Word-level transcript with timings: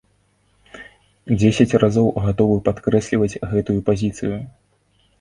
Дзесяць 1.37 1.77
разоў 1.83 2.07
гатовы 2.25 2.57
падкрэсліваць 2.71 3.33
гэтую 3.55 3.81
пазіцыю! 3.95 4.35